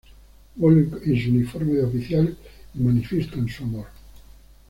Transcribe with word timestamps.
Vuelven 0.55 0.99
en 1.05 1.21
su 1.23 1.29
uniforme 1.29 1.73
de 1.73 1.83
oficial 1.83 2.35
y 2.73 2.79
manifiestan 2.79 3.47
su 3.47 3.65
amor. 3.65 3.85